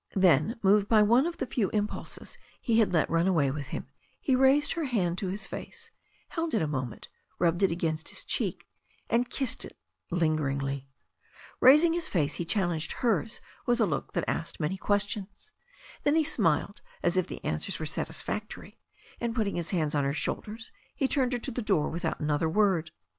Then, 0.15 0.59
moved 0.63 0.87
by 0.87 1.03
one 1.03 1.27
of 1.27 1.37
the 1.37 1.45
few 1.45 1.69
impulses 1.69 2.35
he 2.59 2.79
had 2.79 2.91
let 2.91 3.07
run 3.07 3.27
away 3.27 3.51
with 3.51 3.67
him, 3.67 3.85
he 4.19 4.35
raised 4.35 4.71
her 4.71 4.85
hand 4.85 5.19
to 5.19 5.27
his 5.27 5.45
face, 5.45 5.91
held 6.29 6.55
it 6.55 6.61
a 6.63 6.67
moment, 6.67 7.07
rubbed 7.37 7.61
it 7.61 7.69
against 7.69 8.09
his 8.09 8.25
cheek, 8.25 8.67
and 9.11 9.29
kissed 9.29 9.63
it 9.63 9.77
lingeringly. 10.09 10.87
Raising 11.59 11.93
his 11.93 12.07
face, 12.07 12.37
his 12.37 12.47
eyes 12.47 12.49
challenged 12.51 12.91
hers 13.03 13.41
with 13.67 13.79
a 13.79 13.85
look 13.85 14.13
that 14.13 14.25
asked 14.27 14.59
many 14.59 14.75
questions. 14.75 15.51
Then 16.01 16.15
he 16.15 16.23
smiled 16.23 16.81
as 17.03 17.15
if 17.15 17.27
the 17.27 17.45
answers 17.45 17.77
were 17.77 17.85
satisfactory, 17.85 18.79
and 19.19 19.35
putting 19.35 19.55
his 19.55 19.69
hands 19.69 19.93
on 19.93 20.03
her 20.03 20.13
shoulders, 20.13 20.71
he 20.95 21.07
turned 21.07 21.33
her 21.33 21.37
to 21.39 21.51
the 21.51 21.61
door 21.61 21.89
without 21.89 22.19
another 22.19 22.49
word. 22.49 22.89